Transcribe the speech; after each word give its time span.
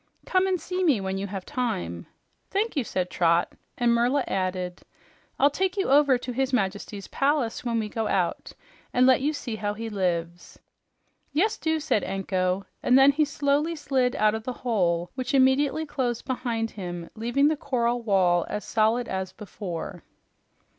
Come 0.25 0.47
and 0.47 0.59
see 0.59 0.83
me 0.83 0.99
when 0.99 1.19
you 1.19 1.27
have 1.27 1.45
time." 1.45 2.07
"Thank 2.49 2.75
you," 2.75 2.83
said 2.83 3.11
Trot, 3.11 3.53
and 3.77 3.93
Merla 3.93 4.23
added, 4.27 4.81
"I'll 5.39 5.51
take 5.51 5.77
you 5.77 5.91
over 5.91 6.17
to 6.17 6.31
his 6.31 6.51
majesty's 6.51 7.07
palace 7.09 7.63
when 7.63 7.77
we 7.77 7.87
go 7.87 8.07
out 8.07 8.51
and 8.91 9.05
let 9.05 9.21
you 9.21 9.31
see 9.31 9.57
how 9.57 9.75
he 9.75 9.91
lives." 9.91 10.57
"Yes, 11.33 11.55
do," 11.59 11.79
said 11.79 12.03
Anko. 12.03 12.65
And 12.81 12.97
then 12.97 13.11
he 13.11 13.25
slowly 13.25 13.75
slid 13.75 14.15
out 14.15 14.33
of 14.33 14.43
the 14.43 14.53
hole, 14.65 15.11
which 15.13 15.35
immediately 15.35 15.85
closed 15.85 16.25
behind 16.25 16.71
him, 16.71 17.11
leaving 17.13 17.47
the 17.47 17.55
coral 17.55 18.01
wall 18.01 18.47
as 18.49 18.65
solid 18.65 19.07
as 19.07 19.31
before. 19.33 20.01